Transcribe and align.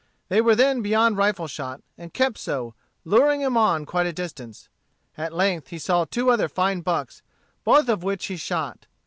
They 0.29 0.41
were 0.41 0.55
then 0.55 0.81
beyond 0.81 1.17
rifle 1.17 1.45
shot, 1.47 1.81
and 1.95 2.11
kept 2.11 2.39
so, 2.39 2.73
luring 3.05 3.41
him 3.41 3.55
on 3.55 3.85
quite 3.85 4.07
a 4.07 4.11
distance. 4.11 4.67
At 5.15 5.31
length 5.31 5.67
he 5.67 5.77
saw 5.77 6.05
two 6.05 6.31
other 6.31 6.49
fine 6.49 6.81
bucks, 6.81 7.21
both 7.63 7.87
of 7.87 8.01
which 8.01 8.25
he 8.25 8.35
shot. 8.35 8.87